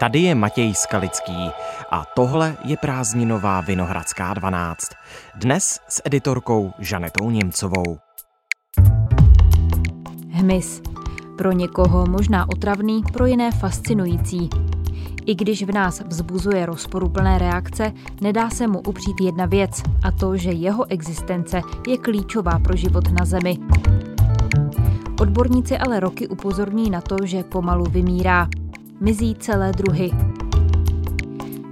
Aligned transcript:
Tady 0.00 0.18
je 0.18 0.34
Matěj 0.34 0.74
Skalický 0.74 1.50
a 1.90 2.04
tohle 2.16 2.56
je 2.64 2.76
prázdninová 2.76 3.60
Vinohradská 3.60 4.34
12. 4.34 4.88
Dnes 5.34 5.80
s 5.88 6.02
editorkou 6.04 6.72
Žanetou 6.78 7.30
Němcovou. 7.30 7.98
Hmyz. 10.30 10.82
Pro 11.38 11.52
někoho 11.52 12.06
možná 12.06 12.48
otravný, 12.48 13.02
pro 13.12 13.26
jiné 13.26 13.50
fascinující. 13.50 14.50
I 15.26 15.34
když 15.34 15.62
v 15.62 15.72
nás 15.72 16.00
vzbuzuje 16.00 16.66
rozporuplné 16.66 17.38
reakce, 17.38 17.92
nedá 18.20 18.50
se 18.50 18.66
mu 18.66 18.80
upřít 18.80 19.20
jedna 19.20 19.46
věc, 19.46 19.82
a 20.02 20.10
to, 20.12 20.36
že 20.36 20.50
jeho 20.50 20.90
existence 20.90 21.60
je 21.88 21.98
klíčová 21.98 22.58
pro 22.58 22.76
život 22.76 23.10
na 23.10 23.24
Zemi. 23.24 23.58
Odborníci 25.20 25.78
ale 25.78 26.00
roky 26.00 26.28
upozorní 26.28 26.90
na 26.90 27.00
to, 27.00 27.16
že 27.24 27.44
pomalu 27.44 27.84
vymírá. 27.84 28.48
Mizí 29.00 29.34
celé 29.34 29.72
druhy. 29.72 30.10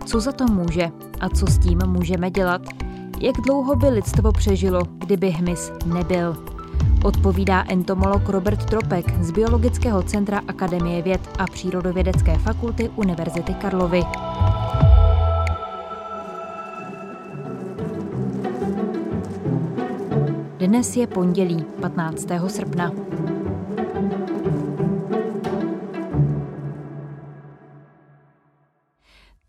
Co 0.06 0.20
za 0.20 0.32
to 0.32 0.46
může 0.46 0.91
a 1.20 1.28
co 1.28 1.46
s 1.46 1.59
tím 1.59 1.78
můžeme 1.87 2.30
dělat? 2.30 2.62
Jak 3.20 3.37
dlouho 3.46 3.77
by 3.77 3.88
lidstvo 3.88 4.32
přežilo, 4.32 4.80
kdyby 4.98 5.30
hmyz 5.30 5.73
nebyl? 5.87 6.37
Odpovídá 7.04 7.64
entomolog 7.68 8.28
Robert 8.28 8.64
Tropek 8.64 9.24
z 9.24 9.30
Biologického 9.30 10.02
centra 10.02 10.42
Akademie 10.48 11.02
věd 11.02 11.20
a 11.38 11.45
Přírodovědecké 11.45 12.38
fakulty 12.38 12.88
Univerzity 12.96 13.54
Karlovy. 13.54 14.02
Dnes 20.59 20.96
je 20.96 21.06
pondělí 21.06 21.65
15. 21.80 22.26
srpna. 22.46 22.92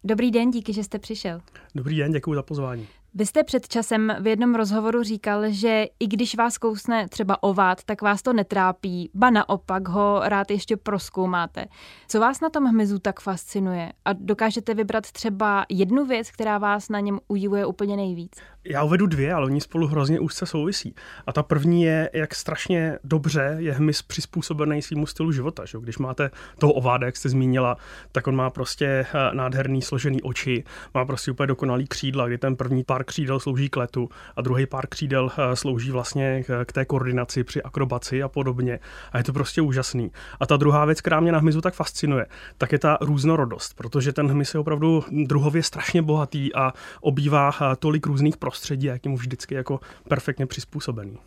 Dobrý 0.09 0.31
den, 0.31 0.51
díky, 0.51 0.73
že 0.73 0.83
jste 0.83 0.99
přišel. 0.99 1.41
Dobrý 1.75 1.97
den, 1.97 2.11
děkuji 2.11 2.33
za 2.33 2.43
pozvání. 2.43 2.87
Vy 3.13 3.25
jste 3.25 3.43
před 3.43 3.67
časem 3.67 4.15
v 4.19 4.27
jednom 4.27 4.55
rozhovoru 4.55 5.03
říkal, 5.03 5.43
že 5.49 5.85
i 5.99 6.07
když 6.07 6.35
vás 6.35 6.57
kousne 6.57 7.09
třeba 7.09 7.43
ovát, 7.43 7.83
tak 7.83 8.01
vás 8.01 8.21
to 8.21 8.33
netrápí, 8.33 9.09
ba 9.13 9.29
naopak 9.29 9.87
ho 9.87 10.21
rád 10.23 10.51
ještě 10.51 10.77
proskoumáte. 10.77 11.65
Co 12.07 12.19
vás 12.19 12.41
na 12.41 12.49
tom 12.49 12.65
hmyzu 12.65 12.99
tak 12.99 13.19
fascinuje? 13.19 13.91
A 14.05 14.13
dokážete 14.13 14.73
vybrat 14.73 15.11
třeba 15.11 15.65
jednu 15.69 16.05
věc, 16.05 16.31
která 16.31 16.57
vás 16.57 16.89
na 16.89 16.99
něm 16.99 17.19
udivuje 17.27 17.65
úplně 17.65 17.95
nejvíc? 17.95 18.31
Já 18.63 18.83
uvedu 18.83 19.07
dvě, 19.07 19.33
ale 19.33 19.45
oni 19.45 19.61
spolu 19.61 19.87
hrozně 19.87 20.19
úzce 20.19 20.45
souvisí. 20.45 20.95
A 21.27 21.33
ta 21.33 21.43
první 21.43 21.83
je, 21.83 22.09
jak 22.13 22.35
strašně 22.35 22.99
dobře 23.03 23.55
je 23.57 23.73
hmyz 23.73 24.01
přizpůsobený 24.01 24.81
svýmu 24.81 25.05
stylu 25.05 25.31
života. 25.31 25.65
Že? 25.65 25.77
Když 25.81 25.97
máte 25.97 26.31
toho 26.57 26.73
ováda, 26.73 27.05
jak 27.05 27.17
jste 27.17 27.29
zmínila, 27.29 27.77
tak 28.11 28.27
on 28.27 28.35
má 28.35 28.49
prostě 28.49 28.85
eh, 28.85 29.05
nádherný 29.33 29.81
složený 29.81 30.21
oči, 30.21 30.63
má 30.93 31.05
prostě 31.05 31.31
úplně 31.31 31.47
dokonalý 31.47 31.87
křídla, 31.87 32.27
kdy 32.27 32.37
ten 32.37 32.55
první 32.55 32.83
pár 32.83 33.03
křídel 33.03 33.39
slouží 33.39 33.69
k 33.69 33.77
letu 33.77 34.09
a 34.35 34.41
druhý 34.41 34.65
pár 34.65 34.87
křídel 34.87 35.31
eh, 35.37 35.55
slouží 35.55 35.91
vlastně 35.91 36.43
k 36.65 36.71
té 36.71 36.85
koordinaci 36.85 37.43
při 37.43 37.63
akrobaci 37.63 38.23
a 38.23 38.27
podobně. 38.27 38.79
A 39.11 39.17
je 39.17 39.23
to 39.23 39.33
prostě 39.33 39.61
úžasný. 39.61 40.11
A 40.39 40.45
ta 40.45 40.57
druhá 40.57 40.85
věc, 40.85 41.01
která 41.01 41.19
mě 41.19 41.31
na 41.31 41.39
hmyzu 41.39 41.61
tak 41.61 41.73
fascinuje, 41.73 42.25
tak 42.57 42.71
je 42.71 42.79
ta 42.79 42.97
různorodost, 43.01 43.73
protože 43.75 44.13
ten 44.13 44.27
hmyz 44.27 44.53
je 44.53 44.59
opravdu 44.59 45.03
druhově 45.11 45.63
strašně 45.63 46.01
bohatý 46.01 46.55
a 46.55 46.73
obývá 47.01 47.51
eh, 47.61 47.75
tolik 47.75 48.07
různých 48.07 48.37
prostředí, 48.49 48.87
jak 48.87 49.05
je 49.05 49.09
mu 49.09 49.17
vždycky 49.17 49.55
jako 49.55 49.79
perfektně 50.07 50.45
přizpůsobený. 50.45 51.17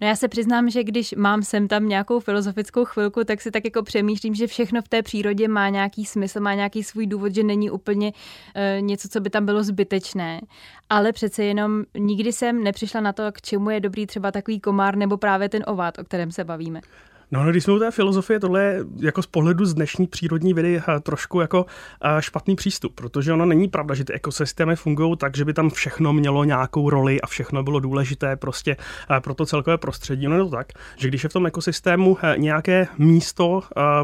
No 0.00 0.06
já 0.06 0.16
se 0.16 0.28
přiznám, 0.28 0.70
že 0.70 0.84
když 0.84 1.14
mám 1.16 1.42
sem 1.42 1.68
tam 1.68 1.88
nějakou 1.88 2.20
filozofickou 2.20 2.84
chvilku, 2.84 3.24
tak 3.24 3.40
si 3.40 3.50
tak 3.50 3.64
jako 3.64 3.82
přemýšlím, 3.82 4.34
že 4.34 4.46
všechno 4.46 4.82
v 4.82 4.88
té 4.88 5.02
přírodě 5.02 5.48
má 5.48 5.68
nějaký 5.68 6.04
smysl, 6.04 6.40
má 6.40 6.54
nějaký 6.54 6.84
svůj 6.84 7.06
důvod, 7.06 7.34
že 7.34 7.42
není 7.42 7.70
úplně 7.70 8.12
uh, 8.12 8.82
něco, 8.82 9.08
co 9.08 9.20
by 9.20 9.30
tam 9.30 9.46
bylo 9.46 9.62
zbytečné. 9.62 10.40
Ale 10.90 11.12
přece 11.12 11.44
jenom 11.44 11.84
nikdy 11.98 12.32
jsem 12.32 12.64
nepřišla 12.64 13.00
na 13.00 13.12
to, 13.12 13.32
k 13.32 13.40
čemu 13.40 13.70
je 13.70 13.80
dobrý 13.80 14.06
třeba 14.06 14.32
takový 14.32 14.60
komár 14.60 14.96
nebo 14.96 15.16
právě 15.16 15.48
ten 15.48 15.64
ovát, 15.66 15.98
o 15.98 16.04
kterém 16.04 16.32
se 16.32 16.44
bavíme. 16.44 16.80
No, 17.30 17.44
no, 17.44 17.50
když 17.50 17.64
jsme 17.64 17.72
u 17.72 17.78
té 17.78 17.90
filozofie, 17.90 18.40
tohle 18.40 18.62
je 18.62 18.84
jako 18.96 19.22
z 19.22 19.26
pohledu 19.26 19.64
z 19.64 19.74
dnešní 19.74 20.06
přírodní 20.06 20.54
vědy 20.54 20.82
eh, 20.88 21.00
trošku 21.00 21.40
jako 21.40 21.66
eh, 22.04 22.22
špatný 22.22 22.56
přístup, 22.56 22.94
protože 22.94 23.32
ono 23.32 23.46
není 23.46 23.68
pravda, 23.68 23.94
že 23.94 24.04
ty 24.04 24.12
ekosystémy 24.12 24.76
fungují 24.76 25.16
tak, 25.16 25.36
že 25.36 25.44
by 25.44 25.52
tam 25.52 25.70
všechno 25.70 26.12
mělo 26.12 26.44
nějakou 26.44 26.90
roli 26.90 27.20
a 27.20 27.26
všechno 27.26 27.62
bylo 27.62 27.80
důležité 27.80 28.36
prostě 28.36 28.76
eh, 29.10 29.20
pro 29.20 29.34
to 29.34 29.46
celkové 29.46 29.78
prostředí. 29.78 30.26
Ono 30.26 30.36
je 30.36 30.44
to 30.44 30.50
tak, 30.50 30.72
že 30.96 31.08
když 31.08 31.22
je 31.22 31.28
v 31.28 31.32
tom 31.32 31.46
ekosystému 31.46 32.18
nějaké 32.36 32.86
místo 32.98 33.62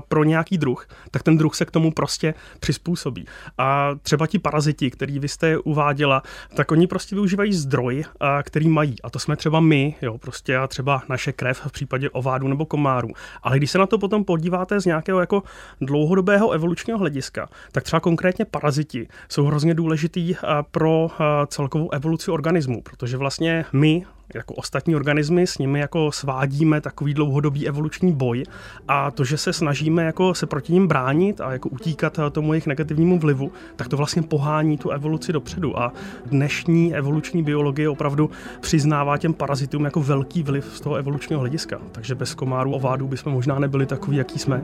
pro 0.08 0.24
nějaký 0.24 0.58
druh, 0.58 0.86
tak 1.10 1.22
ten 1.22 1.38
druh 1.38 1.54
se 1.54 1.64
k 1.64 1.70
tomu 1.70 1.92
prostě 1.92 2.34
přizpůsobí. 2.60 3.26
A 3.58 3.90
třeba 4.02 4.26
ti 4.26 4.38
paraziti, 4.38 4.90
který 4.90 5.18
vy 5.18 5.28
jste 5.28 5.58
uváděla, 5.58 6.22
tak 6.56 6.70
oni 6.70 6.86
prostě 6.86 7.14
využívají 7.14 7.52
zdroj, 7.52 8.04
který 8.42 8.68
mají. 8.68 8.96
A 9.02 9.10
to 9.10 9.18
jsme 9.18 9.36
třeba 9.36 9.60
my, 9.60 9.94
jo, 10.02 10.18
prostě 10.18 10.56
a 10.56 10.66
třeba 10.66 11.02
naše 11.08 11.32
krev 11.32 11.60
v 11.66 11.72
případě 11.72 12.10
ovádu 12.10 12.48
nebo 12.48 12.66
komáru. 12.66 13.13
Ale 13.42 13.56
když 13.56 13.70
se 13.70 13.78
na 13.78 13.86
to 13.86 13.98
potom 13.98 14.24
podíváte 14.24 14.80
z 14.80 14.84
nějakého 14.84 15.20
jako 15.20 15.42
dlouhodobého 15.80 16.50
evolučního 16.50 16.98
hlediska, 16.98 17.48
tak 17.72 17.84
třeba 17.84 18.00
konkrétně 18.00 18.44
paraziti 18.44 19.08
jsou 19.28 19.44
hrozně 19.44 19.74
důležitý 19.74 20.34
eh, 20.34 20.38
pro 20.70 21.08
eh, 21.12 21.24
celkovou 21.46 21.90
evoluci 21.90 22.30
organismu, 22.30 22.82
protože 22.82 23.16
vlastně 23.16 23.64
my 23.72 24.06
jako 24.34 24.54
ostatní 24.54 24.96
organismy, 24.96 25.46
s 25.46 25.58
nimi 25.58 25.80
jako 25.80 26.12
svádíme 26.12 26.80
takový 26.80 27.14
dlouhodobý 27.14 27.68
evoluční 27.68 28.12
boj 28.12 28.42
a 28.88 29.10
to, 29.10 29.24
že 29.24 29.36
se 29.36 29.52
snažíme 29.52 30.04
jako 30.04 30.34
se 30.34 30.46
proti 30.46 30.72
ním 30.72 30.86
bránit 30.86 31.40
a 31.40 31.52
jako 31.52 31.68
utíkat 31.68 32.18
tomu 32.32 32.52
jejich 32.52 32.66
negativnímu 32.66 33.18
vlivu, 33.18 33.52
tak 33.76 33.88
to 33.88 33.96
vlastně 33.96 34.22
pohání 34.22 34.78
tu 34.78 34.90
evoluci 34.90 35.32
dopředu 35.32 35.78
a 35.78 35.92
dnešní 36.26 36.94
evoluční 36.94 37.42
biologie 37.42 37.88
opravdu 37.88 38.30
přiznává 38.60 39.18
těm 39.18 39.34
parazitům 39.34 39.84
jako 39.84 40.00
velký 40.00 40.42
vliv 40.42 40.70
z 40.74 40.80
toho 40.80 40.96
evolučního 40.96 41.40
hlediska. 41.40 41.80
Takže 41.92 42.14
bez 42.14 42.34
komárů 42.34 42.72
ovádů 42.72 43.08
bychom 43.08 43.32
možná 43.32 43.58
nebyli 43.58 43.86
takový, 43.86 44.16
jaký 44.16 44.38
jsme. 44.38 44.62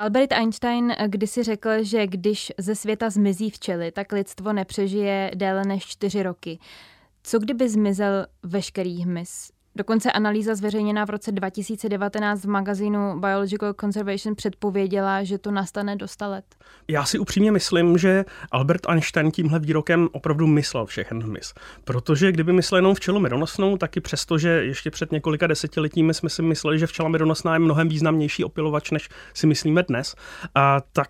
Albert 0.00 0.32
Einstein 0.32 0.94
kdysi 1.06 1.42
řekl, 1.42 1.70
že 1.84 2.06
když 2.06 2.52
ze 2.58 2.74
světa 2.74 3.10
zmizí 3.10 3.50
včely, 3.50 3.92
tak 3.92 4.12
lidstvo 4.12 4.52
nepřežije 4.52 5.30
déle 5.34 5.64
než 5.64 5.86
čtyři 5.86 6.22
roky. 6.22 6.58
Co 7.22 7.38
kdyby 7.38 7.68
zmizel 7.68 8.26
veškerý 8.42 9.02
hmyz? 9.02 9.52
Dokonce 9.80 10.12
analýza 10.12 10.54
zveřejněná 10.54 11.04
v 11.04 11.10
roce 11.10 11.32
2019 11.32 12.44
v 12.44 12.48
magazínu 12.48 13.20
Biological 13.20 13.74
Conservation 13.80 14.34
předpověděla, 14.34 15.24
že 15.24 15.38
to 15.38 15.50
nastane 15.50 15.96
do 15.96 16.08
100 16.08 16.30
let. 16.30 16.44
Já 16.88 17.04
si 17.04 17.18
upřímně 17.18 17.52
myslím, 17.52 17.98
že 17.98 18.24
Albert 18.50 18.88
Einstein 18.88 19.30
tímhle 19.30 19.58
výrokem 19.58 20.08
opravdu 20.12 20.46
myslel 20.46 20.86
všechen 20.86 21.22
hmyz. 21.22 21.54
Protože 21.84 22.32
kdyby 22.32 22.52
myslel 22.52 22.78
jenom 22.78 22.94
včelu 22.94 23.20
medonosnou, 23.20 23.76
taky 23.76 24.00
přesto, 24.00 24.38
že 24.38 24.48
ještě 24.48 24.90
před 24.90 25.12
několika 25.12 25.46
desetiletími 25.46 26.14
jsme 26.14 26.28
si 26.28 26.42
mysleli, 26.42 26.78
že 26.78 26.86
včela 26.86 27.08
medonosná 27.08 27.52
je 27.52 27.58
mnohem 27.58 27.88
významnější 27.88 28.44
opilovač, 28.44 28.90
než 28.90 29.08
si 29.34 29.46
myslíme 29.46 29.82
dnes, 29.82 30.14
a 30.54 30.80
tak 30.92 31.08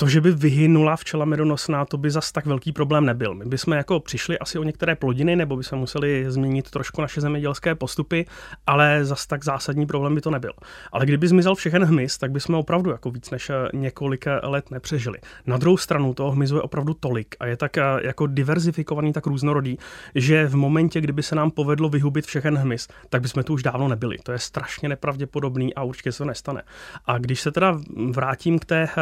to, 0.00 0.08
že 0.08 0.20
by 0.20 0.32
vyhynula 0.32 0.96
včela 0.96 1.24
medonosná, 1.24 1.84
to 1.84 1.98
by 1.98 2.10
zas 2.10 2.32
tak 2.32 2.46
velký 2.46 2.72
problém 2.72 3.06
nebyl. 3.06 3.34
My 3.34 3.44
bychom 3.44 3.74
jako 3.74 4.00
přišli 4.00 4.38
asi 4.38 4.58
o 4.58 4.62
některé 4.62 4.94
plodiny, 4.94 5.36
nebo 5.36 5.56
bychom 5.56 5.78
museli 5.78 6.24
změnit 6.28 6.70
trošku 6.70 7.00
naše 7.00 7.20
zemědělské 7.20 7.74
postupy, 7.74 8.26
ale 8.66 9.04
zas 9.04 9.26
tak 9.26 9.44
zásadní 9.44 9.86
problém 9.86 10.14
by 10.14 10.20
to 10.20 10.30
nebyl. 10.30 10.52
Ale 10.92 11.06
kdyby 11.06 11.28
zmizel 11.28 11.54
všechen 11.54 11.84
hmyz, 11.84 12.18
tak 12.18 12.30
bychom 12.30 12.54
opravdu 12.54 12.90
jako 12.90 13.10
víc 13.10 13.30
než 13.30 13.50
eh, 13.50 13.54
několik 13.72 14.24
let 14.42 14.70
nepřežili. 14.70 15.18
Na 15.46 15.56
druhou 15.56 15.76
stranu 15.76 16.14
toho 16.14 16.30
hmyzu 16.30 16.56
je 16.56 16.62
opravdu 16.62 16.94
tolik 16.94 17.34
a 17.40 17.46
je 17.46 17.56
tak 17.56 17.78
eh, 17.78 17.82
jako 18.02 18.26
diverzifikovaný, 18.26 19.12
tak 19.12 19.26
různorodý, 19.26 19.78
že 20.14 20.46
v 20.46 20.56
momentě, 20.56 21.00
kdyby 21.00 21.22
se 21.22 21.34
nám 21.34 21.50
povedlo 21.50 21.88
vyhubit 21.88 22.26
všechen 22.26 22.58
hmyz, 22.58 22.88
tak 23.08 23.22
bychom 23.22 23.42
tu 23.42 23.54
už 23.54 23.62
dávno 23.62 23.88
nebyli. 23.88 24.16
To 24.22 24.32
je 24.32 24.38
strašně 24.38 24.88
nepravděpodobný 24.88 25.74
a 25.74 25.82
určitě 25.82 26.12
se 26.12 26.18
to 26.18 26.24
nestane. 26.24 26.62
A 27.06 27.18
když 27.18 27.40
se 27.40 27.52
teda 27.52 27.80
vrátím 28.10 28.58
k 28.58 28.64
té 28.64 28.82
eh, 28.82 28.92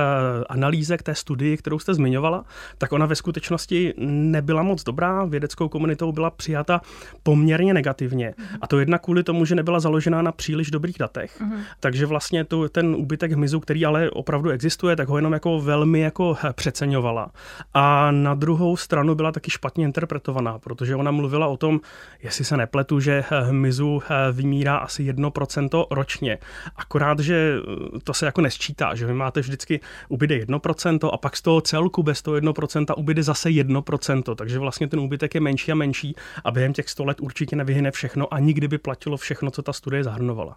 analýze, 0.49 0.86
analýze, 0.87 0.97
k 0.97 1.03
té 1.03 1.15
studii, 1.15 1.57
kterou 1.57 1.79
jste 1.79 1.95
zmiňovala, 1.95 2.45
tak 2.79 2.93
ona 2.93 3.07
ve 3.07 3.15
skutečnosti 3.15 3.95
nebyla 3.99 4.63
moc 4.63 4.85
dobrá. 4.85 5.25
Vědeckou 5.25 5.69
komunitou 5.69 6.13
byla 6.13 6.31
přijata 6.31 6.81
poměrně 7.23 7.75
negativně. 7.75 8.35
Uh-huh. 8.39 8.59
A 8.61 8.67
to 8.67 8.79
jedna 8.79 8.99
kvůli 8.99 9.23
tomu, 9.23 9.45
že 9.45 9.55
nebyla 9.55 9.81
založená 9.81 10.23
na 10.23 10.33
příliš 10.33 10.71
dobrých 10.71 10.99
datech. 10.99 11.41
Uh-huh. 11.41 11.61
Takže 11.81 12.07
vlastně 12.07 12.45
tu, 12.45 12.69
ten 12.69 12.95
úbytek 12.95 13.33
hmyzu, 13.33 13.61
který 13.61 13.87
ale 13.87 14.11
opravdu 14.11 14.51
existuje, 14.51 14.97
tak 14.97 15.09
ho 15.09 15.19
jenom 15.19 15.33
jako 15.33 15.61
velmi 15.61 16.01
jako 16.01 16.37
přeceňovala. 16.53 17.31
A 17.75 18.11
na 18.11 18.35
druhou 18.35 18.77
stranu 18.77 19.15
byla 19.15 19.33
taky 19.33 19.51
špatně 19.51 19.85
interpretovaná, 19.85 20.59
protože 20.59 20.97
ona 20.97 21.11
mluvila 21.11 21.47
o 21.47 21.57
tom, 21.57 21.81
jestli 22.23 22.45
se 22.45 22.57
nepletu, 22.57 23.01
že 23.01 23.25
hmyzu 23.31 24.03
vymírá 24.33 24.77
asi 24.77 25.13
1% 25.13 25.87
ročně. 25.91 26.39
Akorát, 26.77 27.19
že 27.19 27.57
to 28.05 28.15
se 28.15 28.27
jako 28.27 28.41
nesčítá, 28.41 28.95
že 28.95 29.07
vy 29.07 29.15
máte 29.15 29.41
vždycky 29.41 29.81
ubyde 30.09 30.37
1%, 30.39 30.76
1% 30.77 31.11
a 31.13 31.17
pak 31.17 31.37
z 31.37 31.43
toho 31.43 31.61
celku 31.61 32.03
bez 32.03 32.23
toho 32.23 32.37
1% 32.37 32.95
ubyde 32.97 33.23
zase 33.23 33.49
1%, 33.49 34.35
takže 34.35 34.59
vlastně 34.59 34.89
ten 34.89 35.01
úbytek 35.01 35.35
je 35.35 35.41
menší 35.41 35.73
a 35.73 35.75
menší 35.75 36.17
a 36.45 36.51
během 36.51 36.73
těch 36.73 36.89
100 36.89 37.05
let 37.05 37.21
určitě 37.21 37.57
nevyhyne 37.57 37.91
všechno 37.91 38.35
a 38.35 38.39
nikdy 38.39 38.69
by 38.69 38.79
platilo 38.79 39.17
všechno, 39.17 39.51
co 39.51 39.63
ta 39.63 39.73
studie 39.73 40.05
zahrnovala. 40.05 40.57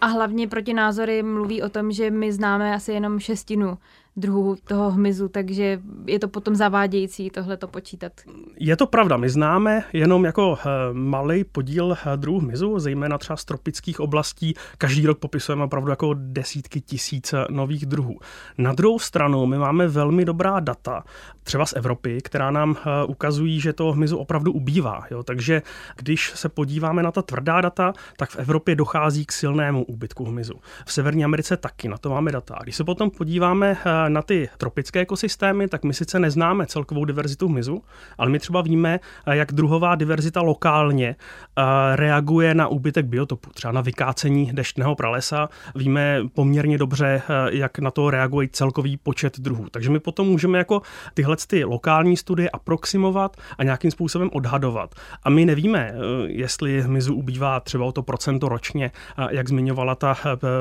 A 0.00 0.06
hlavně 0.06 0.48
proti 0.48 0.74
názory 0.74 1.22
mluví 1.22 1.62
o 1.62 1.68
tom, 1.68 1.92
že 1.92 2.10
my 2.10 2.32
známe 2.32 2.74
asi 2.74 2.92
jenom 2.92 3.20
šestinu 3.20 3.78
druhů 4.18 4.56
toho 4.64 4.90
hmyzu, 4.90 5.28
takže 5.28 5.80
je 6.06 6.18
to 6.18 6.28
potom 6.28 6.54
zavádějící 6.54 7.30
tohle 7.30 7.56
to 7.56 7.68
počítat. 7.68 8.12
Je 8.56 8.76
to 8.76 8.86
pravda, 8.86 9.16
my 9.16 9.30
známe 9.30 9.84
jenom 9.92 10.24
jako 10.24 10.58
eh, 10.60 10.68
malý 10.92 11.44
podíl 11.44 11.96
eh, 12.06 12.16
druhů 12.16 12.40
hmyzu, 12.40 12.78
zejména 12.78 13.18
třeba 13.18 13.36
z 13.36 13.44
tropických 13.44 14.00
oblastí. 14.00 14.54
Každý 14.78 15.06
rok 15.06 15.18
popisujeme 15.18 15.64
opravdu 15.64 15.90
jako 15.90 16.14
desítky 16.14 16.80
tisíc 16.80 17.32
eh, 17.32 17.44
nových 17.50 17.86
druhů. 17.86 18.18
Na 18.58 18.72
druhou 18.72 18.98
stranu 18.98 19.46
my 19.46 19.58
máme 19.58 19.88
velmi 19.88 20.24
dobrá 20.24 20.60
data, 20.60 21.04
třeba 21.42 21.66
z 21.66 21.72
Evropy, 21.72 22.18
která 22.24 22.50
nám 22.50 22.76
ukazují, 23.08 23.60
že 23.60 23.72
toho 23.72 23.92
hmyzu 23.92 24.16
opravdu 24.16 24.52
ubývá. 24.52 25.04
Jo? 25.10 25.22
Takže 25.22 25.62
když 25.96 26.32
se 26.34 26.48
podíváme 26.48 27.02
na 27.02 27.12
ta 27.12 27.22
tvrdá 27.22 27.60
data, 27.60 27.92
tak 28.16 28.30
v 28.30 28.36
Evropě 28.36 28.76
dochází 28.76 29.26
k 29.26 29.32
silnému 29.32 29.84
úbytku 29.84 30.24
hmyzu. 30.24 30.54
V 30.86 30.92
Severní 30.92 31.24
Americe 31.24 31.56
taky, 31.56 31.88
na 31.88 31.98
to 31.98 32.10
máme 32.10 32.32
data. 32.32 32.54
A 32.54 32.62
když 32.62 32.76
se 32.76 32.84
potom 32.84 33.10
podíváme 33.10 33.76
na 34.10 34.22
ty 34.22 34.48
tropické 34.58 35.00
ekosystémy, 35.00 35.68
tak 35.68 35.84
my 35.84 35.94
sice 35.94 36.18
neznáme 36.18 36.66
celkovou 36.66 37.04
diverzitu 37.04 37.48
hmyzu, 37.48 37.82
ale 38.18 38.30
my 38.30 38.38
třeba 38.38 38.62
víme, 38.62 39.00
jak 39.26 39.52
druhová 39.52 39.94
diverzita 39.94 40.42
lokálně 40.42 41.16
eh, 41.58 41.62
reaguje 41.96 42.54
na 42.54 42.68
úbytek 42.68 43.06
biotopu, 43.06 43.50
třeba 43.50 43.72
na 43.72 43.80
vykácení 43.80 44.52
deštného 44.52 44.94
pralesa. 44.94 45.48
Víme 45.74 46.20
poměrně 46.34 46.78
dobře, 46.78 47.22
eh, 47.28 47.56
jak 47.56 47.78
na 47.78 47.90
to 47.90 48.10
reaguje 48.10 48.48
celkový 48.52 48.96
počet 48.96 49.40
druhů. 49.40 49.66
Takže 49.70 49.90
my 49.90 50.00
potom 50.00 50.26
můžeme 50.26 50.58
jako 50.58 50.82
tyhle 51.14 51.36
ty 51.46 51.64
lokální 51.64 52.16
studie 52.16 52.50
aproximovat 52.50 53.36
a 53.58 53.64
nějakým 53.64 53.90
způsobem 53.90 54.30
odhadovat. 54.32 54.94
A 55.22 55.30
my 55.30 55.44
nevíme, 55.44 55.92
eh, 55.92 55.96
jestli 56.26 56.82
hmyzu 56.82 57.14
ubývá 57.14 57.60
třeba 57.60 57.84
o 57.84 57.92
to 57.92 58.02
procento 58.02 58.48
ročně, 58.48 58.90
jak 59.30 59.48
zmiňovala 59.48 59.94
ta 59.94 60.16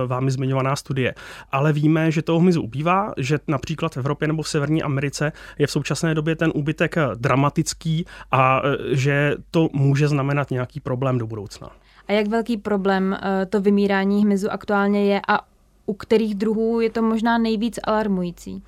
vámi 0.08 0.32
zmiňovaná 0.32 0.76
studie. 0.76 1.14
Ale 1.52 1.74
víme, 1.74 2.12
že 2.12 2.22
toho 2.22 2.40
hmyzu 2.40 2.62
ubývá, 2.62 3.14
že 3.18 3.37
například 3.48 3.94
v 3.94 3.98
Evropě 3.98 4.28
nebo 4.28 4.44
v 4.44 4.50
Severní 4.50 4.84
Americe 4.84 5.31
je 5.57 5.68
v 5.68 5.72
současné 5.72 6.16
době 6.16 6.36
ten 6.36 6.51
úbytek 6.56 6.95
dramatický 7.16 8.06
a 8.31 8.62
e, 8.66 8.95
že 8.95 9.36
to 9.51 9.69
může 9.74 10.07
znamenat 10.07 10.51
nějaký 10.51 10.80
problém 10.80 11.18
do 11.18 11.28
budoucna. 11.28 11.69
A 12.07 12.12
jak 12.12 12.28
velký 12.28 12.57
problém 12.57 13.13
e, 13.13 13.45
to 13.45 13.62
vymírání 13.62 14.24
hmyzu 14.24 14.51
aktuálně 14.51 15.06
je 15.06 15.22
a 15.28 15.39
u 15.86 15.94
kterých 15.94 16.36
druhů 16.36 16.80
je 16.80 16.89
to 16.89 17.01
možná 17.01 17.38
nejvíc 17.38 17.80
alarmující? 17.84 18.63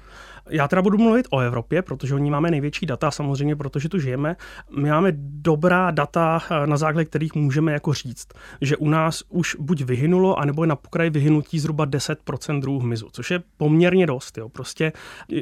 Já 0.50 0.68
teda 0.68 0.82
budu 0.82 0.98
mluvit 0.98 1.28
o 1.30 1.40
Evropě, 1.40 1.82
protože 1.82 2.16
oni 2.16 2.32
máme 2.32 2.52
největší 2.52 2.86
data, 2.86 3.12
samozřejmě, 3.12 3.56
protože 3.56 3.90
tu 3.90 4.00
žijeme. 4.00 4.36
My 4.78 4.90
máme 4.90 5.12
dobrá 5.18 5.92
data, 5.92 6.42
na 6.66 6.78
základě 6.78 7.06
kterých 7.06 7.36
můžeme 7.36 7.74
jako 7.74 7.94
říct, 7.94 8.28
že 8.62 8.78
u 8.78 8.90
nás 8.90 9.24
už 9.30 9.56
buď 9.60 9.82
vyhynulo, 9.82 10.40
anebo 10.40 10.64
je 10.64 10.68
na 10.68 10.76
pokraji 10.76 11.10
vyhynutí 11.10 11.60
zhruba 11.60 11.86
10% 11.86 12.62
druhů 12.62 12.80
hmyzu, 12.80 13.08
což 13.12 13.32
je 13.32 13.42
poměrně 13.58 14.08
dost. 14.08 14.38
Jo. 14.38 14.50
Prostě 14.50 14.92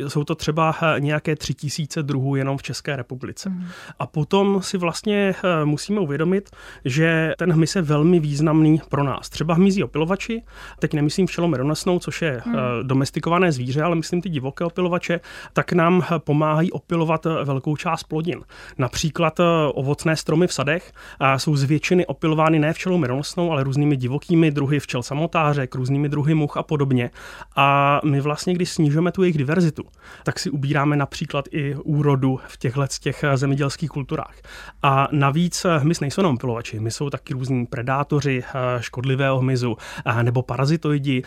jsou 0.08 0.24
to 0.24 0.36
třeba 0.36 0.76
nějaké 1.00 1.36
tři 1.36 1.54
tisíce 1.54 2.04
druhů 2.04 2.36
jenom 2.36 2.58
v 2.58 2.64
České 2.64 2.96
republice. 2.96 3.50
Mm. 3.50 3.66
A 4.00 4.08
potom 4.08 4.62
si 4.62 4.78
vlastně 4.78 5.36
eh, 5.44 5.66
musíme 5.66 6.00
uvědomit, 6.00 6.50
že 6.86 7.34
ten 7.38 7.54
hmyz 7.54 7.76
je 7.76 7.82
velmi 7.82 8.20
významný 8.20 8.82
pro 8.90 9.04
nás. 9.04 9.30
Třeba 9.30 9.54
hmyzí 9.54 9.84
opilovači, 9.84 10.44
teď 10.80 10.94
nemyslím 10.94 11.28
včelomedonosnou, 11.28 12.00
což 12.00 12.22
je 12.22 12.42
mm. 12.46 12.54
domestikované 12.84 13.52
zvíře, 13.52 13.84
ale 13.84 13.96
myslím 13.96 14.22
ty 14.22 14.30
divoké 14.30 14.64
opilovači, 14.64 14.97
opilovače, 14.98 15.20
tak 15.54 15.74
nám 15.74 16.04
pomáhají 16.18 16.72
opilovat 16.72 17.26
velkou 17.44 17.76
část 17.76 18.04
plodin. 18.04 18.42
Například 18.78 19.40
eh, 19.40 19.44
ovocné 19.74 20.16
stromy 20.16 20.48
v 20.48 20.54
sadech 20.54 20.92
jsou 21.38 21.56
z 21.56 21.64
většiny 21.64 22.06
opilovány 22.06 22.60
ne 22.60 22.74
včelou 22.74 22.98
medonosnou, 22.98 23.52
ale 23.52 23.64
různými 23.64 23.96
divokými 23.96 24.52
druhy 24.52 24.80
včel 24.80 25.04
samotářek, 25.04 25.76
různými 25.76 26.10
druhy 26.10 26.34
much 26.34 26.58
a 26.58 26.64
podobně. 26.64 27.10
A 27.56 28.00
my 28.04 28.22
vlastně, 28.22 28.54
když 28.54 28.70
snižujeme 28.70 29.12
tu 29.12 29.24
jejich 29.24 29.38
diverzitu, 29.38 29.84
tak 30.24 30.40
si 30.40 30.50
ubíráme 30.50 30.96
například 30.96 31.46
i 31.52 31.76
úrodu 31.76 32.40
v 32.48 32.58
těchto 32.58 32.88
těch 33.00 33.24
eh, 33.24 33.38
zemědělských 33.38 33.90
kulturách. 33.90 34.36
A 34.84 35.08
navíc 35.12 35.66
eh, 35.66 35.78
hmyz 35.78 36.00
nejsou 36.00 36.22
jenom 36.22 36.36
opilovači, 36.36 36.80
my 36.80 36.92
jsou 36.92 37.10
taky 37.10 37.34
různí 37.34 37.66
predátoři 37.66 38.44
škodlivého 38.80 39.40
hmyzu 39.40 39.78
nebo 40.22 40.42
parazitoidi, 40.42 41.24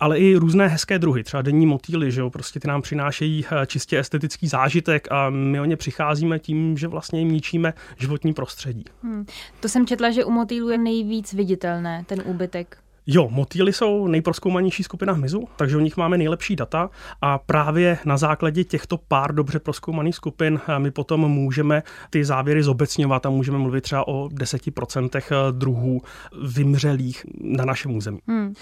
ale 0.00 0.18
i 0.18 0.36
různé 0.36 0.68
hezké 0.68 0.98
druhy, 0.98 1.24
třeba 1.24 1.42
denní 1.42 1.66
motýly, 1.66 2.12
že 2.12 2.20
jo, 2.20 2.30
prostě 2.30 2.60
ty 2.60 2.68
nám 2.68 2.82
přináší 2.82 3.03
přinášejí 3.04 3.44
eh, 3.52 3.66
čistě 3.66 3.98
estetický 3.98 4.48
zážitek 4.48 5.08
a 5.10 5.30
my 5.30 5.60
o 5.60 5.64
ně 5.64 5.76
přicházíme 5.76 6.38
tím, 6.38 6.76
že 6.76 6.88
vlastně 6.88 7.18
jim 7.18 7.30
ničíme 7.30 7.74
životní 7.96 8.32
prostředí. 8.32 8.84
Hmm. 9.02 9.26
To 9.60 9.68
jsem 9.68 9.86
četla, 9.86 10.10
že 10.10 10.24
u 10.24 10.30
motýlů 10.30 10.68
je 10.68 10.78
nejvíc 10.78 11.32
viditelné 11.32 12.04
ten 12.06 12.22
úbytek. 12.24 12.78
Jo, 13.06 13.28
motýly 13.30 13.72
jsou 13.72 14.06
nejproskoumanější 14.06 14.82
skupina 14.82 15.12
hmyzu, 15.12 15.48
takže 15.56 15.76
o 15.76 15.80
nich 15.80 15.96
máme 15.96 16.18
nejlepší 16.18 16.56
data 16.56 16.90
a 17.20 17.38
právě 17.38 17.98
na 18.04 18.16
základě 18.16 18.64
těchto 18.64 18.98
pár 18.98 19.34
dobře 19.34 19.58
proskoumaných 19.58 20.14
skupin 20.14 20.60
eh, 20.68 20.78
my 20.78 20.90
potom 20.90 21.20
můžeme 21.20 21.82
ty 22.10 22.24
závěry 22.24 22.62
zobecňovat 22.62 23.26
a 23.26 23.30
můžeme 23.30 23.58
mluvit 23.58 23.80
třeba 23.80 24.08
o 24.08 24.28
10% 24.28 25.10
eh, 25.16 25.52
druhů 25.52 26.02
vymřelých 26.42 27.26
na 27.40 27.64
našem 27.64 27.96
území. 27.96 28.18
Hmm. 28.26 28.54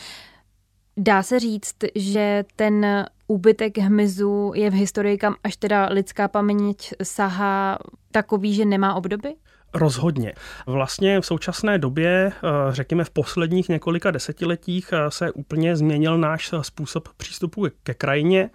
Dá 0.96 1.22
se 1.22 1.40
říct, 1.40 1.76
že 1.94 2.44
ten 2.56 3.06
úbytek 3.32 3.78
hmyzu 3.78 4.52
je 4.54 4.70
v 4.70 4.74
historii, 4.74 5.18
kam 5.18 5.34
až 5.44 5.56
teda 5.56 5.88
lidská 5.90 6.28
paměť 6.28 6.94
sahá 7.02 7.78
takový, 8.10 8.54
že 8.54 8.64
nemá 8.64 8.94
obdoby? 8.94 9.34
Rozhodně. 9.74 10.32
Vlastně 10.66 11.20
v 11.20 11.26
současné 11.26 11.78
době, 11.78 12.32
eh, 12.32 12.48
řekněme 12.70 13.04
v 13.04 13.10
posledních 13.10 13.68
několika 13.68 14.10
desetiletích, 14.10 14.88
eh, 14.92 15.10
se 15.10 15.32
úplně 15.32 15.76
změnil 15.76 16.18
náš 16.18 16.50
způsob 16.62 17.08
přístupu 17.16 17.66
ke 17.82 17.94
krajině. 17.94 18.50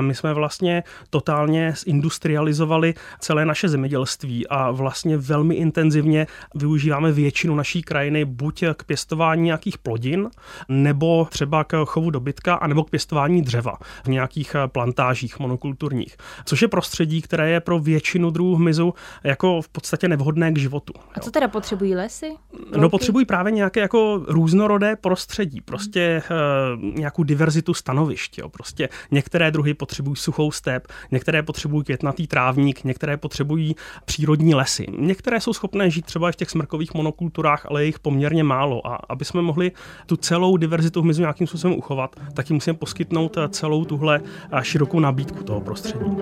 My 0.00 0.14
jsme 0.14 0.34
vlastně 0.34 0.82
totálně 1.10 1.74
zindustrializovali 1.84 2.94
celé 3.18 3.46
naše 3.46 3.68
zemědělství 3.68 4.46
a 4.46 4.70
vlastně 4.70 5.16
velmi 5.16 5.54
intenzivně 5.54 6.26
využíváme 6.54 7.12
většinu 7.12 7.54
naší 7.54 7.82
krajiny 7.82 8.24
buď 8.24 8.64
k 8.74 8.84
pěstování 8.84 9.42
nějakých 9.42 9.78
plodin, 9.78 10.30
nebo 10.68 11.26
třeba 11.30 11.64
k 11.64 11.84
chovu 11.84 12.10
dobytka, 12.10 12.54
anebo 12.54 12.84
k 12.84 12.90
pěstování 12.90 13.42
dřeva 13.42 13.72
v 14.04 14.08
nějakých 14.08 14.54
eh, 14.54 14.68
plantážích 14.68 15.38
monokulturních. 15.38 16.16
Což 16.44 16.62
je 16.62 16.68
prostředí, 16.68 17.22
které 17.22 17.50
je 17.50 17.60
pro 17.60 17.78
většinu 17.78 18.30
druhů 18.30 18.56
hmyzu 18.56 18.94
jako 19.24 19.62
v 19.62 19.68
podstatě 19.68 20.08
nevhodné 20.08 20.52
k 20.52 20.59
životu. 20.60 20.92
A 21.14 21.20
co 21.20 21.30
teda 21.30 21.48
potřebují 21.48 21.94
lesy? 21.94 22.26
Louky? 22.52 22.80
No 22.80 22.90
potřebují 22.90 23.26
právě 23.26 23.52
nějaké 23.52 23.80
jako 23.80 24.22
různorodé 24.28 24.96
prostředí, 24.96 25.60
prostě 25.60 26.22
uh, 26.30 26.82
nějakou 26.94 27.22
diverzitu 27.22 27.74
stanovišť. 27.74 28.38
Jo. 28.38 28.48
Prostě 28.48 28.88
některé 29.10 29.50
druhy 29.50 29.74
potřebují 29.74 30.16
suchou 30.16 30.50
step, 30.52 30.86
některé 31.10 31.42
potřebují 31.42 31.84
květnatý 31.84 32.26
trávník, 32.26 32.84
některé 32.84 33.16
potřebují 33.16 33.76
přírodní 34.04 34.54
lesy. 34.54 34.86
Některé 34.98 35.40
jsou 35.40 35.52
schopné 35.52 35.90
žít 35.90 36.06
třeba 36.06 36.28
i 36.28 36.32
v 36.32 36.36
těch 36.36 36.50
smrkových 36.50 36.94
monokulturách, 36.94 37.66
ale 37.66 37.82
je 37.82 37.86
jich 37.86 37.98
poměrně 37.98 38.44
málo. 38.44 38.86
A 38.86 38.98
aby 39.08 39.24
jsme 39.24 39.42
mohli 39.42 39.72
tu 40.06 40.16
celou 40.16 40.56
diverzitu 40.56 41.02
hmyzu 41.02 41.20
nějakým 41.20 41.46
způsobem 41.46 41.78
uchovat, 41.78 42.16
tak 42.34 42.50
jim 42.50 42.56
musíme 42.56 42.74
poskytnout 42.74 43.36
eh, 43.36 43.48
celou 43.48 43.84
tuhle 43.84 44.20
eh, 44.52 44.64
širokou 44.64 45.00
nabídku 45.00 45.44
toho 45.44 45.60
prostředí. 45.60 46.16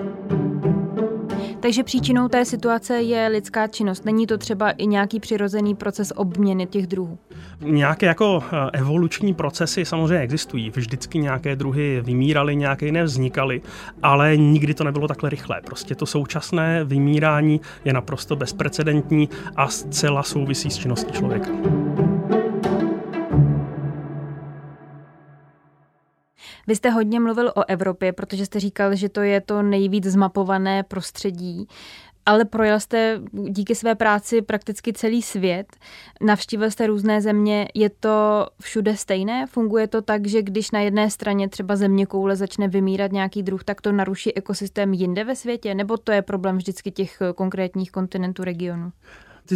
Takže 1.59 1.83
příčinou 1.83 2.27
té 2.27 2.45
situace 2.45 3.01
je 3.01 3.27
lidská 3.27 3.67
činnost. 3.67 4.05
Není 4.05 4.27
to 4.27 4.37
třeba 4.37 4.71
i 4.71 4.87
nějaký 4.87 5.19
přirozený 5.19 5.75
proces 5.75 6.13
obměny 6.15 6.65
těch 6.65 6.87
druhů? 6.87 7.17
Nějaké 7.61 8.05
jako 8.05 8.43
eh, 8.51 8.69
evoluční 8.73 9.33
procesy 9.33 9.85
samozřejmě 9.85 10.19
existují. 10.19 10.69
Vždycky 10.69 11.17
nějaké 11.19 11.55
druhy 11.55 12.01
vymíraly, 12.01 12.55
nějaké 12.55 12.85
jiné 12.85 13.03
vznikaly, 13.03 13.61
ale 14.03 14.37
nikdy 14.37 14.73
to 14.73 14.83
nebylo 14.83 15.07
takhle 15.07 15.29
rychlé. 15.29 15.61
Prostě 15.65 15.95
to 15.95 16.05
současné 16.05 16.83
vymírání 16.83 17.61
je 17.85 17.93
naprosto 17.93 18.35
bezprecedentní 18.35 19.29
a 19.55 19.67
zcela 19.67 20.23
souvisí 20.23 20.69
s 20.69 20.77
činností 20.77 21.13
člověka. 21.13 21.49
Vy 26.69 26.75
jste 26.75 26.89
hodně 26.89 27.19
mluvil 27.19 27.51
o 27.55 27.69
Evropě, 27.69 28.13
protože 28.13 28.45
jste 28.45 28.59
říkal, 28.59 28.95
že 28.95 29.09
to 29.09 29.21
je 29.21 29.41
to 29.41 29.61
nejvíc 29.61 30.05
zmapované 30.05 30.83
prostředí 30.83 31.67
ale 32.25 32.45
projel 32.45 32.79
jste 32.79 33.21
díky 33.31 33.75
své 33.75 33.95
práci 33.95 34.41
prakticky 34.41 34.93
celý 34.93 35.21
svět. 35.21 35.77
Navštívil 36.21 36.71
jste 36.71 36.87
různé 36.87 37.21
země. 37.21 37.67
Je 37.73 37.89
to 37.89 38.47
všude 38.61 38.97
stejné? 38.97 39.47
Funguje 39.47 39.87
to 39.87 40.01
tak, 40.01 40.27
že 40.27 40.41
když 40.41 40.71
na 40.71 40.79
jedné 40.79 41.09
straně 41.09 41.49
třeba 41.49 41.75
země 41.75 42.05
koule 42.05 42.35
začne 42.35 42.67
vymírat 42.67 43.11
nějaký 43.11 43.43
druh, 43.43 43.63
tak 43.63 43.81
to 43.81 43.91
naruší 43.91 44.37
ekosystém 44.37 44.93
jinde 44.93 45.23
ve 45.23 45.35
světě? 45.35 45.75
Nebo 45.75 45.97
to 45.97 46.11
je 46.11 46.21
problém 46.21 46.57
vždycky 46.57 46.91
těch 46.91 47.21
konkrétních 47.35 47.91
kontinentů 47.91 48.43
regionu? 48.43 48.91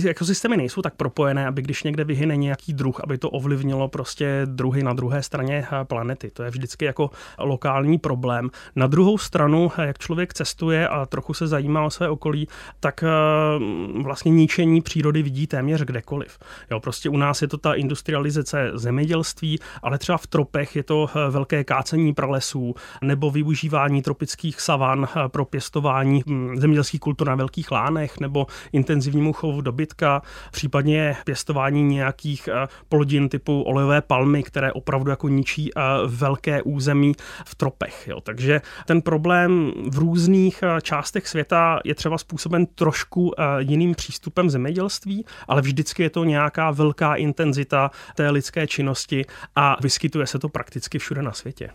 Ty 0.02 0.10
ekosystémy 0.10 0.58
nejsou 0.58 0.82
tak 0.82 0.96
propojené, 0.96 1.48
aby 1.48 1.62
když 1.62 1.84
někde 1.84 2.04
vyhyne 2.04 2.38
nějaký 2.38 2.74
druh, 2.74 3.02
aby 3.04 3.18
to 3.18 3.30
ovlivnilo 3.30 3.88
prostě 3.88 4.42
druhy 4.46 4.84
na 4.84 4.94
druhé 4.94 5.24
straně 5.24 5.68
eh, 5.72 5.86
planety. 5.86 6.32
To 6.32 6.44
je 6.44 6.50
vždycky 6.50 6.86
jako 6.86 7.10
lokální 7.40 7.98
problém. 7.98 8.50
Na 8.76 8.88
druhou 8.88 9.18
stranu, 9.18 9.72
eh, 9.78 9.86
jak 9.88 10.00
člověk 10.00 10.34
cestuje 10.34 10.88
a 10.88 11.06
trochu 11.06 11.34
se 11.34 11.48
zajímá 11.48 11.86
o 11.86 11.90
své 11.90 12.10
okolí, 12.10 12.48
tak 12.80 13.04
vlastně 14.04 14.32
ničení 14.32 14.82
přírody 14.82 15.24
vidí 15.24 15.48
téměř 15.48 15.82
kdekoliv. 15.82 16.40
Jo, 16.72 16.80
prostě 16.80 17.10
u 17.10 17.18
nás 17.18 17.42
je 17.42 17.48
to 17.48 17.58
ta 17.58 17.74
industrializace 17.74 18.72
zemědělství, 18.74 19.60
ale 19.84 19.98
třeba 19.98 20.18
v 20.18 20.28
tropech 20.28 20.76
je 20.76 20.84
to 20.84 21.10
velké 21.30 21.64
kácení 21.64 22.14
pralesů 22.14 22.76
nebo 23.02 23.32
využívání 23.32 24.02
tropických 24.02 24.62
savan 24.62 25.08
pro 25.28 25.46
pěstování 25.46 26.24
hm, 26.28 26.56
zemědělských 26.58 27.00
kultur 27.00 27.28
na 27.28 27.36
velkých 27.36 27.72
lánech 27.72 28.20
nebo 28.20 28.48
intenzivnímu 28.72 29.34
chovu 29.34 29.62
dobytka, 29.84 30.22
případně 30.52 31.16
pěstování 31.26 31.84
nějakých 31.84 32.48
eh, 32.48 32.68
plodin 32.90 33.30
typu 33.30 33.62
olejové 33.62 34.02
palmy, 34.02 34.44
které 34.44 34.72
opravdu 34.72 35.10
jako 35.10 35.30
ničí 35.30 35.72
eh, 35.76 35.82
velké 36.08 36.62
území 36.62 37.14
v 37.46 37.56
tropech. 37.56 38.08
Jo. 38.08 38.22
Takže 38.22 38.62
ten 38.86 39.02
problém 39.02 39.72
v 39.90 39.98
různých 39.98 40.64
eh, 40.64 40.82
částech 40.82 41.28
světa 41.28 41.80
je 41.84 41.96
třeba 41.96 42.18
způsoben 42.18 42.66
trošku 42.66 43.32
jiným 43.60 43.96
přístupem 43.96 44.50
zemědělství, 44.50 45.26
ale 45.48 45.62
vždycky 45.62 46.04
je 46.04 46.10
to 46.10 46.24
nějaká 46.24 46.72
velká 46.72 47.16
intenzita 47.16 47.92
té 48.16 48.30
lidské 48.30 48.68
činnosti 48.68 49.26
a 49.56 49.78
vyskytuje 49.82 50.28
se 50.28 50.40
to 50.40 50.50
prakticky 50.50 51.00
všude 51.00 51.22
na 51.22 51.32
světě. 51.32 51.70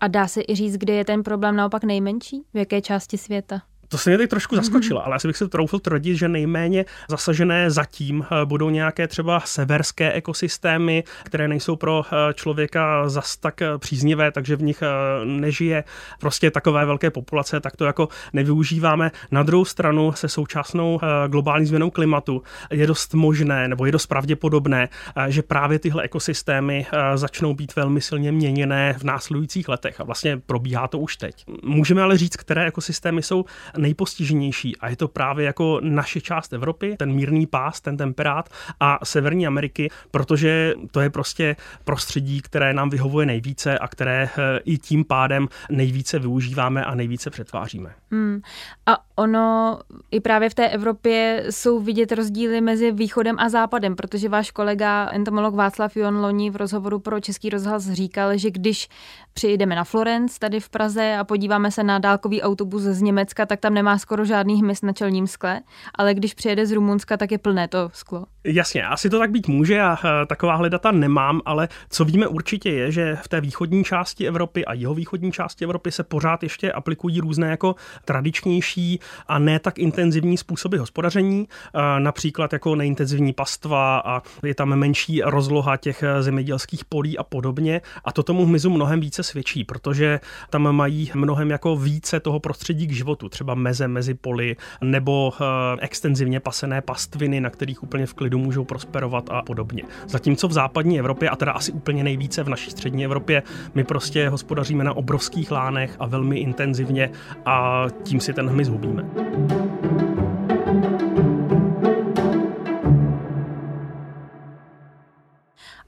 A 0.00 0.08
dá 0.08 0.28
se 0.28 0.40
i 0.48 0.54
říct, 0.54 0.76
kde 0.76 0.94
je 0.94 1.04
ten 1.04 1.22
problém 1.22 1.56
naopak 1.56 1.84
nejmenší? 1.84 2.42
V 2.54 2.56
jaké 2.56 2.80
části 2.80 3.18
světa? 3.18 3.69
To 3.90 3.98
se 3.98 4.10
mě 4.10 4.18
teď 4.18 4.30
trošku 4.30 4.56
zaskočilo, 4.56 5.06
ale 5.06 5.16
asi 5.16 5.28
bych 5.28 5.36
se 5.36 5.48
troufl 5.48 5.78
tvrdit, 5.78 6.16
že 6.16 6.28
nejméně 6.28 6.84
zasažené 7.08 7.70
zatím 7.70 8.24
eh, 8.24 8.44
budou 8.44 8.70
nějaké 8.70 9.08
třeba 9.08 9.40
severské 9.40 10.12
ekosystémy, 10.12 11.04
které 11.24 11.48
nejsou 11.48 11.76
pro 11.76 12.02
eh, 12.04 12.34
člověka 12.34 13.08
zas 13.08 13.36
tak 13.36 13.62
eh, 13.62 13.78
příznivé, 13.78 14.32
takže 14.32 14.56
v 14.56 14.62
nich 14.62 14.82
nežije 15.24 15.84
prostě 16.20 16.50
takové 16.50 16.84
velké 16.84 17.10
populace, 17.10 17.60
tak 17.60 17.76
to 17.76 17.84
jako 17.84 18.08
nevyužíváme. 18.32 19.10
Na 19.30 19.42
druhou 19.42 19.64
stranu 19.64 20.12
se 20.12 20.28
současnou 20.28 21.00
globální 21.28 21.66
změnou 21.66 21.90
klimatu 21.90 22.42
je 22.70 22.86
dost 22.86 23.14
možné, 23.14 23.68
nebo 23.68 23.86
je 23.86 23.92
dost 23.92 24.06
pravděpodobné, 24.06 24.88
že 25.28 25.42
právě 25.42 25.78
tyhle 25.78 26.02
ekosystémy 26.02 26.86
začnou 27.14 27.54
být 27.54 27.76
velmi 27.76 28.00
silně 28.00 28.32
měněné 28.32 28.94
v 28.98 29.04
následujících 29.04 29.68
letech 29.68 30.00
a 30.00 30.04
vlastně 30.04 30.36
probíhá 30.46 30.88
to 30.88 30.98
už 30.98 31.16
teď. 31.16 31.44
Můžeme 31.62 32.02
ale 32.02 32.18
říct, 32.18 32.36
které 32.36 32.66
ekosystémy 32.66 33.22
jsou 33.22 33.44
nejpostiženější 33.80 34.76
a 34.76 34.88
je 34.88 34.96
to 34.96 35.08
právě 35.08 35.46
jako 35.46 35.80
naše 35.82 36.20
část 36.20 36.52
Evropy, 36.52 36.96
ten 36.98 37.12
mírný 37.12 37.46
pás, 37.46 37.80
ten 37.80 37.96
temperát 37.96 38.48
a 38.80 38.98
Severní 39.04 39.46
Ameriky, 39.46 39.90
protože 40.10 40.74
to 40.90 41.00
je 41.00 41.10
prostě 41.10 41.56
prostředí, 41.84 42.40
které 42.42 42.74
nám 42.74 42.90
vyhovuje 42.90 43.26
nejvíce 43.26 43.78
a 43.78 43.88
které 43.88 44.28
eh, 44.38 44.60
i 44.64 44.78
tím 44.78 45.04
pádem 45.04 45.48
nejvíce 45.70 46.18
využíváme 46.18 46.84
a 46.84 46.94
nejvíce 46.94 47.30
přetváříme. 47.30 47.94
Hmm. 48.10 48.40
A 48.86 48.98
ono 49.16 49.78
i 50.10 50.20
právě 50.20 50.50
v 50.50 50.54
té 50.54 50.68
Evropě 50.68 51.44
jsou 51.50 51.80
vidět 51.80 52.12
rozdíly 52.12 52.60
mezi 52.60 52.92
východem 52.92 53.36
a 53.38 53.48
západem, 53.48 53.96
protože 53.96 54.28
váš 54.28 54.50
kolega 54.50 55.10
entomolog 55.12 55.54
Václav 55.54 55.96
Jon 55.96 56.16
Loni 56.16 56.50
v 56.50 56.56
rozhovoru 56.56 56.98
pro 56.98 57.20
Český 57.20 57.50
rozhlas 57.50 57.90
říkal, 57.90 58.38
že 58.38 58.50
když 58.50 58.88
přijdeme 59.32 59.76
na 59.76 59.84
Florence 59.84 60.38
tady 60.38 60.60
v 60.60 60.68
Praze 60.68 61.16
a 61.18 61.24
podíváme 61.24 61.70
se 61.70 61.84
na 61.84 61.98
dálkový 61.98 62.42
autobus 62.42 62.82
z 62.82 63.02
Německa, 63.02 63.46
tak 63.46 63.60
tam 63.60 63.69
nemá 63.70 63.98
skoro 63.98 64.24
žádný 64.24 64.60
hmyz 64.60 64.82
na 64.82 64.92
čelním 64.92 65.26
skle, 65.26 65.60
ale 65.94 66.14
když 66.14 66.34
přijede 66.34 66.66
z 66.66 66.72
Rumunska, 66.72 67.16
tak 67.16 67.32
je 67.32 67.38
plné 67.38 67.68
to 67.68 67.90
sklo. 67.92 68.26
Jasně, 68.44 68.86
asi 68.86 69.10
to 69.10 69.18
tak 69.18 69.30
být 69.30 69.48
může 69.48 69.80
a 69.80 69.98
eh, 70.04 70.26
taková 70.26 70.68
data 70.68 70.90
nemám, 70.90 71.40
ale 71.44 71.68
co 71.90 72.04
víme 72.04 72.26
určitě 72.26 72.70
je, 72.70 72.92
že 72.92 73.16
v 73.22 73.28
té 73.28 73.40
východní 73.40 73.84
části 73.84 74.28
Evropy 74.28 74.64
a 74.64 74.74
jeho 74.74 74.94
východní 74.94 75.32
části 75.32 75.64
Evropy 75.64 75.92
se 75.92 76.04
pořád 76.04 76.42
ještě 76.42 76.72
aplikují 76.72 77.20
různé 77.20 77.50
jako 77.50 77.74
tradičnější 78.04 79.00
a 79.26 79.38
ne 79.38 79.58
tak 79.58 79.78
intenzivní 79.78 80.36
způsoby 80.36 80.76
hospodaření, 80.76 81.48
eh, 81.74 82.00
například 82.00 82.52
jako 82.52 82.76
neintenzivní 82.76 83.32
pastva 83.32 83.98
a 83.98 84.22
je 84.44 84.54
tam 84.54 84.76
menší 84.76 85.22
rozloha 85.24 85.76
těch 85.76 86.02
eh, 86.02 86.22
zemědělských 86.22 86.84
polí 86.84 87.18
a 87.18 87.22
podobně 87.22 87.80
a 88.04 88.12
to 88.12 88.22
tomu 88.22 88.46
hmyzu 88.46 88.70
mnohem 88.70 89.00
více 89.00 89.22
svědčí, 89.22 89.64
protože 89.64 90.20
tam 90.50 90.72
mají 90.72 91.10
mnohem 91.14 91.50
jako 91.50 91.76
více 91.76 92.20
toho 92.20 92.40
prostředí 92.40 92.86
k 92.86 92.92
životu, 92.92 93.28
třeba 93.28 93.54
meze 93.60 93.88
mezi 93.88 94.14
poli 94.14 94.56
nebo 94.80 95.32
extenzivně 95.80 96.40
pasené 96.40 96.80
pastviny, 96.80 97.40
na 97.40 97.50
kterých 97.50 97.82
úplně 97.82 98.06
v 98.06 98.14
klidu 98.14 98.30
lidu 98.30 98.38
můžou 98.44 98.64
prosperovat 98.64 99.30
a 99.30 99.42
podobně. 99.42 99.82
Zatímco 100.06 100.48
v 100.48 100.52
západní 100.52 100.98
Evropě, 100.98 101.28
a 101.30 101.36
teda 101.36 101.52
asi 101.52 101.72
úplně 101.72 102.04
nejvíce 102.04 102.42
v 102.42 102.48
naší 102.48 102.70
střední 102.70 103.04
Evropě, 103.04 103.42
my 103.74 103.84
prostě 103.84 104.28
hospodaříme 104.28 104.84
na 104.84 104.96
obrovských 104.96 105.50
lánech 105.50 105.96
a 105.98 106.06
velmi 106.06 106.38
intenzivně 106.38 107.10
a 107.46 107.86
tím 108.02 108.20
si 108.20 108.32
ten 108.32 108.48
hmyz 108.48 108.68
hubíme. 108.68 109.04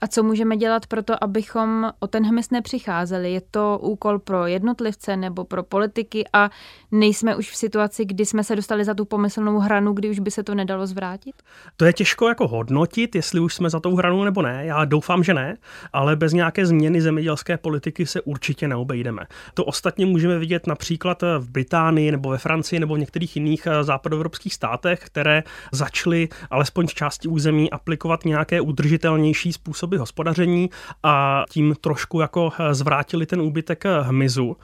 A 0.02 0.06
co 0.06 0.23
můžeme 0.23 0.56
dělat 0.56 0.87
pro 0.87 1.02
to, 1.02 1.25
abychom 1.25 1.92
o 2.00 2.06
ten 2.06 2.26
hmyz 2.26 2.50
nepřicházeli? 2.50 3.32
Je 3.32 3.40
to 3.50 3.78
úkol 3.82 4.18
pro 4.18 4.47
jednotlivce 4.47 5.16
nebo 5.16 5.44
pro 5.44 5.62
politiky 5.62 6.25
a 6.32 6.50
nejsme 6.92 7.37
už 7.37 7.50
v 7.50 7.56
situaci, 7.56 8.04
kdy 8.04 8.26
jsme 8.26 8.44
se 8.44 8.56
dostali 8.56 8.85
za 8.85 8.94
tu 8.94 9.04
pomyslnou 9.04 9.59
hranu, 9.59 9.92
kdy 9.92 10.11
už 10.11 10.18
by 10.18 10.30
se 10.30 10.42
to 10.42 10.54
nedalo 10.54 10.87
zvrátit? 10.87 11.35
To 11.76 11.85
je 11.85 11.92
těžko 11.92 12.28
jako 12.28 12.49
hodnotit, 12.49 13.14
jestli 13.14 13.40
už 13.40 13.54
jsme 13.54 13.71
za 13.71 13.80
tou 13.80 13.97
hranu 13.97 14.25
nebo 14.25 14.42
ne. 14.42 14.66
Já 14.66 14.85
doufám, 14.85 15.25
že 15.25 15.35
ne, 15.35 15.56
ale 15.92 16.16
bez 16.16 16.32
nějaké 16.32 16.66
změny 16.66 17.00
zemědělské 17.00 17.56
politiky 17.56 18.06
se 18.06 18.21
určitě 18.21 18.68
neobejdeme. 18.68 19.23
To 19.54 19.64
ostatně 19.64 20.06
můžeme 20.06 20.38
vidět 20.38 20.66
například 20.66 21.23
v 21.38 21.50
Británii 21.50 22.11
nebo 22.11 22.30
ve 22.30 22.38
Francii 22.38 22.80
nebo 22.80 22.94
v 22.94 22.99
některých 22.99 23.37
jiných 23.37 23.66
eh, 23.66 23.85
západoevropských 23.85 24.54
státech, 24.54 25.00
které 25.00 25.42
začaly 25.73 26.28
alespoň 26.50 26.88
z 26.88 26.92
části 26.94 27.28
území 27.28 27.71
aplikovat 27.71 28.25
nějaké 28.25 28.61
udržitelnější 28.61 29.52
způsoby 29.52 29.91
způsoby 29.92 29.96
hospodaření 29.96 30.70
a 31.02 31.44
tím 31.50 31.75
trošku 31.80 32.20
jako 32.20 32.52
eh, 32.58 32.75
zvrátili 32.75 33.26
ten 33.26 33.40
úbytek 33.40 33.87
eh, 33.87 34.00
hmyzu. 34.00 34.56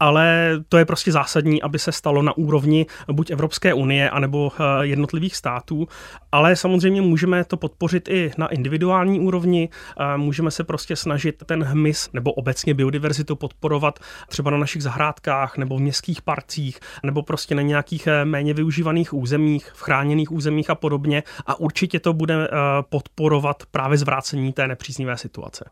Ale 0.00 0.52
to 0.68 0.78
je 0.78 0.84
prostě 0.84 1.12
zásadní, 1.12 1.62
aby 1.62 1.78
se 1.78 1.92
stalo 1.92 2.22
na 2.22 2.36
úrovni 2.36 2.86
buď 3.12 3.30
Evropské 3.30 3.74
unie, 3.74 4.10
anebo 4.10 4.52
eh, 4.52 4.86
jednotlivých 4.86 5.36
států. 5.36 5.88
Ale 6.32 6.56
samozřejmě 6.56 7.02
můžeme 7.02 7.44
to 7.44 7.56
podpořit 7.56 8.08
i 8.08 8.30
na 8.38 8.46
individuální 8.46 9.20
úrovni. 9.20 9.68
Můžeme 10.16 10.50
se 10.50 10.64
prostě 10.64 10.96
snažit 10.96 11.42
ten 11.46 11.64
hmyz 11.64 12.10
nebo 12.12 12.32
obecně 12.32 12.74
biodiverzitu 12.74 13.36
podporovat 13.36 13.98
třeba 14.28 14.50
na 14.50 14.56
našich 14.56 14.82
zahrádkách 14.82 15.56
nebo 15.56 15.76
v 15.76 15.80
městských 15.80 16.22
parcích 16.22 16.80
nebo 17.04 17.22
prostě 17.22 17.54
na 17.54 17.62
nějakých 17.62 18.08
méně 18.24 18.54
využívaných 18.54 19.14
územích, 19.14 19.70
v 19.74 19.82
chráněných 19.82 20.32
územích 20.32 20.70
a 20.70 20.74
podobně. 20.74 21.22
A 21.46 21.60
určitě 21.60 22.00
to 22.00 22.12
bude 22.12 22.48
podporovat 22.88 23.62
právě 23.70 23.98
zvrácení 23.98 24.52
té 24.52 24.68
nepříznivé 24.68 25.16
situace. 25.16 25.70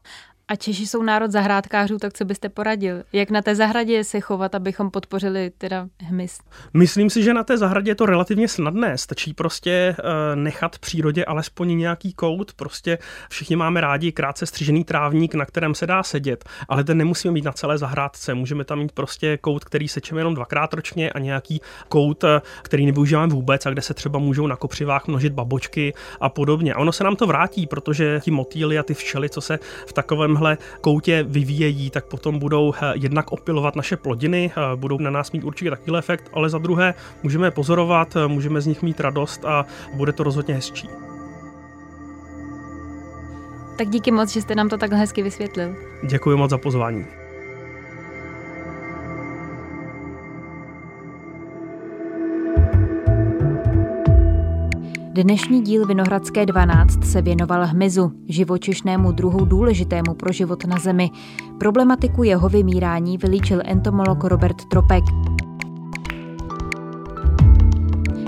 A 0.48 0.56
Češi 0.56 0.86
jsou 0.86 1.02
národ 1.02 1.30
zahrádkářů, 1.30 1.98
tak 1.98 2.12
co 2.12 2.24
byste 2.24 2.48
poradil? 2.48 3.02
Jak 3.12 3.30
na 3.30 3.42
té 3.42 3.54
zahradě 3.54 4.04
se 4.04 4.20
chovat, 4.20 4.54
abychom 4.54 4.90
podpořili 4.90 5.50
teda 5.58 5.88
hmyz? 6.00 6.38
Myslím 6.74 7.10
si, 7.10 7.22
že 7.22 7.34
na 7.34 7.44
té 7.44 7.58
zahradě 7.58 7.90
je 7.90 7.94
to 7.94 8.06
relativně 8.06 8.48
snadné. 8.48 8.98
Stačí 8.98 9.34
prostě 9.34 9.96
uh, 9.98 10.04
nechat 10.34 10.78
přírodě 10.78 11.24
alespoň 11.24 11.78
nějaký 11.78 12.12
kout. 12.12 12.52
Prostě 12.52 12.98
všichni 13.30 13.56
máme 13.56 13.80
rádi 13.80 14.12
krátce 14.12 14.46
střižený 14.46 14.84
trávník, 14.84 15.34
na 15.34 15.44
kterém 15.44 15.74
se 15.74 15.86
dá 15.86 16.02
sedět, 16.02 16.44
ale 16.68 16.84
ten 16.84 16.98
nemusíme 16.98 17.32
mít 17.32 17.44
na 17.44 17.52
celé 17.52 17.78
zahrádce. 17.78 18.34
Můžeme 18.34 18.64
tam 18.64 18.78
mít 18.78 18.92
prostě 18.92 19.36
kout, 19.36 19.64
který 19.64 19.88
sečeme 19.88 20.20
jenom 20.20 20.34
dvakrát 20.34 20.74
ročně 20.74 21.10
a 21.10 21.18
nějaký 21.18 21.60
kout, 21.88 22.24
eh, 22.24 22.40
který 22.62 22.86
nevyužíváme 22.86 23.32
vůbec 23.32 23.66
a 23.66 23.70
kde 23.70 23.82
se 23.82 23.94
třeba 23.94 24.18
můžou 24.18 24.46
na 24.46 24.56
kopřivách 24.56 25.06
množit 25.06 25.32
babočky 25.32 25.94
a 26.20 26.28
podobně. 26.28 26.74
A 26.74 26.78
ono 26.78 26.92
se 26.92 27.04
nám 27.04 27.16
to 27.16 27.26
vrátí, 27.26 27.66
protože 27.66 28.20
ti 28.24 28.30
motýly 28.30 28.78
a 28.78 28.82
ty 28.82 28.94
včely, 28.94 29.28
co 29.28 29.40
se 29.40 29.58
v 29.86 29.92
takovém 29.92 30.37
takovémhle 30.38 30.58
koutě 30.80 31.22
vyvíjejí, 31.22 31.90
tak 31.90 32.04
potom 32.04 32.38
budou 32.38 32.72
eh, 32.82 32.92
jednak 32.94 33.32
opilovat 33.32 33.76
naše 33.76 33.96
plodiny, 33.96 34.50
eh, 34.50 34.76
budou 34.76 34.98
na 34.98 35.10
nás 35.10 35.32
mít 35.32 35.44
určitě 35.44 35.70
takový 35.70 35.98
efekt, 35.98 36.30
ale 36.32 36.50
za 36.50 36.58
druhé 36.58 36.94
můžeme 37.22 37.50
pozorovat, 37.50 38.16
eh, 38.16 38.28
můžeme 38.28 38.60
z 38.60 38.66
nich 38.66 38.82
mít 38.82 39.00
radost 39.00 39.44
a 39.44 39.66
bude 39.94 40.12
to 40.12 40.22
rozhodně 40.22 40.54
hezčí. 40.54 40.88
Tak 43.78 43.88
díky 43.88 44.10
moc, 44.10 44.32
že 44.32 44.42
jste 44.42 44.54
nám 44.54 44.68
to 44.68 44.76
takhle 44.76 44.98
hezky 44.98 45.22
vysvětlil. 45.22 45.74
Děkuji 46.06 46.36
moc 46.36 46.50
za 46.50 46.58
pozvání. 46.58 47.17
Dnešní 55.22 55.62
díl 55.62 55.86
Vinohradské 55.86 56.46
12 56.46 57.04
se 57.04 57.22
věnoval 57.22 57.66
hmyzu, 57.66 58.12
živočišnému 58.28 59.12
druhu 59.12 59.44
důležitému 59.44 60.14
pro 60.14 60.32
život 60.32 60.64
na 60.64 60.78
Zemi. 60.78 61.10
Problematiku 61.60 62.22
jeho 62.22 62.48
vymírání 62.48 63.18
vylíčil 63.18 63.60
entomolog 63.64 64.24
Robert 64.24 64.64
Tropek. 64.64 65.04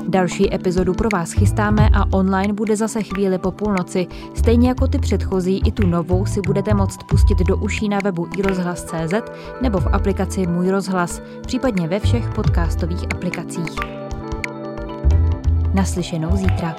Další 0.09 0.55
epizodu 0.55 0.95
pro 0.95 1.09
vás 1.13 1.33
chystáme 1.33 1.91
a 1.95 2.13
online 2.13 2.53
bude 2.53 2.77
zase 2.77 3.03
chvíli 3.03 3.39
po 3.39 3.51
půlnoci. 3.51 4.07
Stejně 4.35 4.69
jako 4.69 4.87
ty 4.87 4.99
předchozí, 4.99 5.61
i 5.67 5.73
tu 5.73 5.87
novou 5.87 6.27
si 6.27 6.41
budete 6.41 6.75
moct 6.75 7.03
pustit 7.11 7.39
do 7.39 7.57
uší 7.57 7.89
na 7.89 7.99
webu 8.05 8.29
iRozhlas.cz 8.37 9.15
nebo 9.63 9.81
v 9.81 9.87
aplikaci 9.87 10.47
Můj 10.47 10.71
rozhlas, 10.71 11.23
případně 11.47 11.89
ve 11.89 12.01
všech 12.01 12.29
podcastových 12.35 13.05
aplikacích. 13.15 14.00
Naslyšenou 15.75 16.37
zítra. 16.37 16.75